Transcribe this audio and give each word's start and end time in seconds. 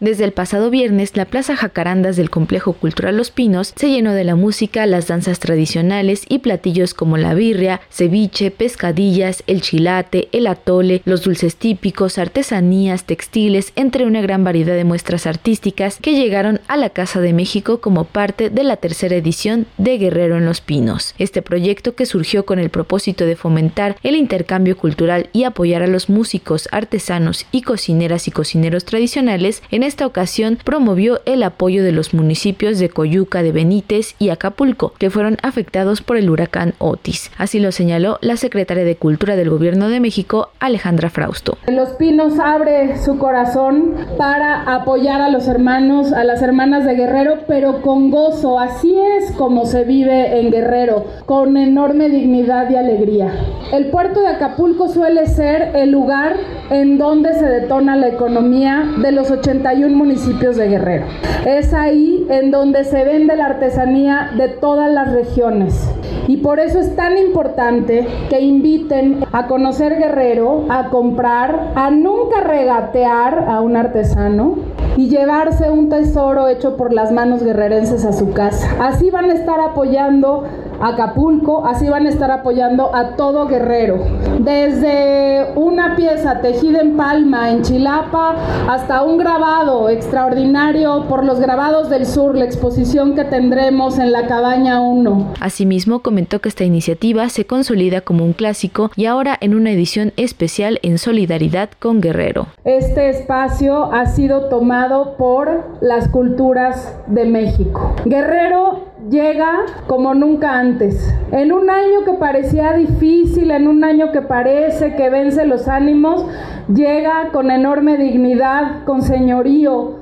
Desde 0.00 0.24
el 0.24 0.30
pasado 0.30 0.70
viernes, 0.70 1.16
la 1.16 1.24
Plaza 1.24 1.56
Jacarandas 1.56 2.16
del 2.16 2.30
Complejo 2.30 2.72
Cultural 2.72 3.16
Los 3.16 3.32
Pinos 3.32 3.72
se 3.74 3.90
llenó 3.90 4.12
de 4.12 4.22
la 4.22 4.36
música, 4.36 4.86
las 4.86 5.08
danzas 5.08 5.40
tradicionales 5.40 6.22
y 6.28 6.38
platillos 6.38 6.94
como 6.94 7.16
la 7.16 7.34
birria, 7.34 7.80
ceviche, 7.90 8.52
pescadillas, 8.52 9.42
el 9.48 9.60
chilate, 9.60 10.28
el 10.30 10.46
atole, 10.46 11.02
los 11.04 11.24
dulces 11.24 11.56
típicos, 11.56 12.18
artesanías, 12.18 13.06
textiles, 13.06 13.72
entre 13.74 14.06
una 14.06 14.20
gran 14.20 14.44
variedad 14.44 14.76
de 14.76 14.84
muestras 14.84 15.26
artísticas 15.26 15.98
que 16.00 16.14
llegaron 16.14 16.60
a 16.68 16.76
la 16.76 16.90
Casa 16.90 17.20
de 17.20 17.32
México 17.32 17.80
como 17.80 18.04
parte 18.04 18.50
de 18.50 18.62
la 18.62 18.76
tercera 18.76 19.16
edición 19.16 19.66
de 19.78 19.98
Guerrero 19.98 20.36
en 20.36 20.44
Los 20.44 20.60
Pinos. 20.60 21.16
Este 21.18 21.42
proyecto 21.42 21.96
que 21.96 22.06
surgió 22.06 22.46
con 22.46 22.60
el 22.60 22.70
propósito 22.70 23.26
de 23.26 23.34
fomentar 23.34 23.96
el 24.04 24.14
intercambio 24.14 24.76
cultural 24.76 25.28
y 25.32 25.42
apoyar 25.42 25.82
a 25.82 25.88
los 25.88 26.08
músicos, 26.08 26.68
artesanos 26.70 27.46
y 27.50 27.62
cocineras 27.62 28.28
y 28.28 28.30
cocineros 28.30 28.84
tradicionales 28.84 29.60
en 29.72 29.87
esta 29.88 30.06
ocasión 30.06 30.58
promovió 30.62 31.20
el 31.24 31.42
apoyo 31.42 31.82
de 31.82 31.92
los 31.92 32.12
municipios 32.12 32.78
de 32.78 32.90
Coyuca 32.90 33.42
de 33.42 33.52
Benítez 33.52 34.14
y 34.18 34.28
Acapulco, 34.28 34.92
que 34.98 35.08
fueron 35.08 35.38
afectados 35.42 36.02
por 36.02 36.18
el 36.18 36.28
huracán 36.28 36.74
Otis. 36.78 37.30
Así 37.38 37.58
lo 37.58 37.72
señaló 37.72 38.18
la 38.20 38.36
secretaria 38.36 38.84
de 38.84 38.96
Cultura 38.96 39.34
del 39.34 39.48
Gobierno 39.48 39.88
de 39.88 40.00
México, 40.00 40.50
Alejandra 40.60 41.08
Frausto. 41.08 41.56
Los 41.66 41.88
Pinos 41.90 42.38
abre 42.38 42.98
su 43.02 43.16
corazón 43.16 43.94
para 44.18 44.74
apoyar 44.74 45.22
a 45.22 45.30
los 45.30 45.48
hermanos, 45.48 46.12
a 46.12 46.22
las 46.22 46.42
hermanas 46.42 46.84
de 46.84 46.94
Guerrero, 46.94 47.38
pero 47.48 47.80
con 47.80 48.10
gozo. 48.10 48.60
Así 48.60 48.94
es 48.94 49.32
como 49.32 49.64
se 49.64 49.84
vive 49.84 50.38
en 50.38 50.50
Guerrero, 50.50 51.06
con 51.24 51.56
enorme 51.56 52.10
dignidad 52.10 52.68
y 52.70 52.76
alegría. 52.76 53.32
El 53.72 53.86
puerto 53.86 54.20
de 54.20 54.28
Acapulco 54.28 54.88
suele 54.88 55.26
ser 55.26 55.74
el 55.74 55.90
lugar 55.90 56.36
en 56.70 56.98
donde 56.98 57.32
se 57.34 57.46
detona 57.46 57.96
la 57.96 58.08
economía 58.08 58.86
de 58.98 59.12
los 59.12 59.30
81 59.30 59.77
municipios 59.86 60.56
de 60.56 60.68
Guerrero. 60.68 61.06
Es 61.46 61.72
ahí 61.72 62.26
en 62.30 62.50
donde 62.50 62.84
se 62.84 63.04
vende 63.04 63.36
la 63.36 63.46
artesanía 63.46 64.30
de 64.36 64.48
todas 64.48 64.90
las 64.90 65.12
regiones. 65.12 65.88
Y 66.26 66.38
por 66.38 66.60
eso 66.60 66.78
es 66.78 66.94
tan 66.94 67.16
importante 67.16 68.06
que 68.28 68.40
inviten 68.40 69.24
a 69.32 69.46
conocer 69.46 69.98
Guerrero, 69.98 70.66
a 70.68 70.90
comprar, 70.90 71.72
a 71.74 71.90
nunca 71.90 72.40
regatear 72.40 73.46
a 73.48 73.60
un 73.60 73.76
artesano 73.76 74.56
y 74.96 75.08
llevarse 75.08 75.70
un 75.70 75.88
tesoro 75.88 76.48
hecho 76.48 76.76
por 76.76 76.92
las 76.92 77.12
manos 77.12 77.42
guerrerenses 77.42 78.04
a 78.04 78.12
su 78.12 78.32
casa. 78.32 78.68
Así 78.80 79.10
van 79.10 79.30
a 79.30 79.34
estar 79.34 79.60
apoyando 79.60 80.44
Acapulco, 80.80 81.66
así 81.66 81.88
van 81.88 82.06
a 82.06 82.08
estar 82.08 82.30
apoyando 82.30 82.94
a 82.94 83.16
todo 83.16 83.46
Guerrero. 83.46 83.98
Desde 84.38 85.52
una 85.56 85.96
pieza 85.96 86.40
tejida 86.40 86.80
en 86.80 86.96
palma 86.96 87.50
en 87.50 87.62
Chilapa 87.62 88.36
hasta 88.68 89.02
un 89.02 89.18
grabado 89.18 89.88
extraordinario 89.88 91.04
por 91.08 91.24
los 91.24 91.40
grabados 91.40 91.90
del 91.90 92.06
sur, 92.06 92.36
la 92.36 92.44
exposición 92.44 93.14
que 93.14 93.24
tendremos 93.24 93.98
en 93.98 94.12
la 94.12 94.26
Cabaña 94.26 94.80
1. 94.80 95.34
Asimismo, 95.40 96.00
comentó 96.00 96.40
que 96.40 96.48
esta 96.48 96.64
iniciativa 96.64 97.28
se 97.28 97.46
consolida 97.46 98.00
como 98.00 98.24
un 98.24 98.32
clásico 98.32 98.90
y 98.96 99.06
ahora 99.06 99.36
en 99.40 99.54
una 99.54 99.70
edición 99.70 100.12
especial 100.16 100.78
en 100.82 100.98
solidaridad 100.98 101.70
con 101.78 102.00
Guerrero. 102.00 102.46
Este 102.64 103.10
espacio 103.10 103.92
ha 103.92 104.06
sido 104.06 104.48
tomado 104.48 105.16
por 105.16 105.78
las 105.80 106.08
culturas 106.08 106.96
de 107.06 107.24
México. 107.24 107.94
Guerrero 108.04 108.88
llega 109.08 109.66
como 109.86 110.14
nunca 110.14 110.58
antes. 110.58 111.14
En 111.32 111.52
un 111.52 111.70
año 111.70 112.04
que 112.04 112.12
parecía 112.14 112.72
difícil, 112.72 113.50
en 113.50 113.68
un 113.68 113.84
año 113.84 114.12
que 114.12 114.22
parece 114.22 114.94
que 114.96 115.10
vence 115.10 115.46
los 115.46 115.68
ánimos, 115.68 116.26
llega 116.72 117.30
con 117.32 117.50
enorme 117.50 117.96
dignidad, 117.96 118.84
con 118.84 119.02
señorío, 119.02 119.98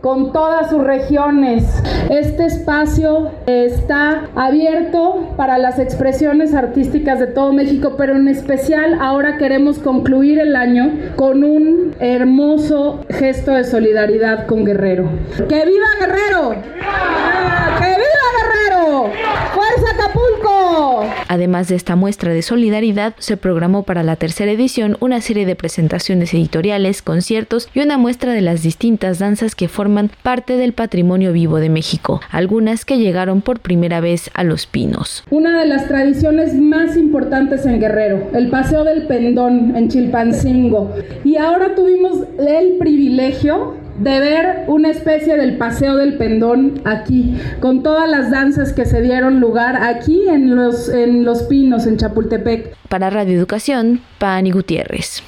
con 0.00 0.32
todas 0.32 0.70
sus 0.70 0.82
regiones. 0.82 1.64
Este 2.08 2.46
espacio 2.46 3.30
está 3.46 4.28
abierto 4.36 5.28
para 5.36 5.58
las 5.58 5.78
expresiones 5.78 6.54
artísticas 6.54 7.18
de 7.18 7.26
todo 7.26 7.52
México, 7.52 7.94
pero 7.96 8.16
en 8.16 8.28
especial 8.28 8.98
ahora 9.00 9.36
queremos 9.38 9.78
concluir 9.78 10.38
el 10.38 10.54
año 10.54 10.92
con 11.16 11.42
un 11.42 11.96
hermoso 11.98 13.00
gesto 13.10 13.52
de 13.52 13.64
solidaridad 13.64 14.46
con 14.46 14.64
Guerrero. 14.64 15.08
¡Que 15.48 15.66
viva 15.66 15.88
Guerrero! 16.00 16.50
¡Que 17.78 17.88
viva 17.88 18.28
Guerrero! 18.38 19.10
¡Fuerza 19.52 19.94
Acapulco! 19.94 21.04
Además 21.38 21.68
de 21.68 21.76
esta 21.76 21.94
muestra 21.94 22.32
de 22.32 22.42
solidaridad, 22.42 23.14
se 23.20 23.36
programó 23.36 23.84
para 23.84 24.02
la 24.02 24.16
tercera 24.16 24.50
edición 24.50 24.96
una 24.98 25.20
serie 25.20 25.46
de 25.46 25.54
presentaciones 25.54 26.34
editoriales, 26.34 27.00
conciertos 27.00 27.68
y 27.72 27.78
una 27.78 27.96
muestra 27.96 28.32
de 28.32 28.40
las 28.40 28.64
distintas 28.64 29.20
danzas 29.20 29.54
que 29.54 29.68
forman 29.68 30.10
parte 30.24 30.56
del 30.56 30.72
patrimonio 30.72 31.32
vivo 31.32 31.60
de 31.60 31.68
México, 31.68 32.20
algunas 32.32 32.84
que 32.84 32.98
llegaron 32.98 33.40
por 33.40 33.60
primera 33.60 34.00
vez 34.00 34.32
a 34.34 34.42
Los 34.42 34.66
Pinos. 34.66 35.22
Una 35.30 35.60
de 35.60 35.68
las 35.68 35.86
tradiciones 35.86 36.54
más 36.56 36.96
importantes 36.96 37.64
en 37.66 37.78
Guerrero, 37.78 38.30
el 38.34 38.50
Paseo 38.50 38.82
del 38.82 39.06
Pendón 39.06 39.76
en 39.76 39.88
Chilpancingo. 39.88 40.92
Y 41.22 41.36
ahora 41.36 41.76
tuvimos 41.76 42.24
el 42.40 42.78
privilegio 42.78 43.76
de 43.98 44.20
ver 44.20 44.64
una 44.66 44.90
especie 44.90 45.36
del 45.36 45.56
paseo 45.56 45.96
del 45.96 46.16
pendón 46.16 46.80
aquí, 46.84 47.36
con 47.60 47.82
todas 47.82 48.08
las 48.08 48.30
danzas 48.30 48.72
que 48.72 48.84
se 48.84 49.02
dieron 49.02 49.40
lugar 49.40 49.82
aquí 49.82 50.28
en 50.28 50.54
los, 50.54 50.88
en 50.88 51.24
los 51.24 51.42
Pinos, 51.44 51.86
en 51.86 51.96
Chapultepec. 51.96 52.76
Para 52.88 53.10
Radio 53.10 53.36
Educación, 53.36 54.00
Pani 54.18 54.50
Gutiérrez. 54.50 55.22